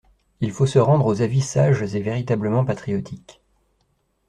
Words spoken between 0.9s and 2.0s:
aux avis sages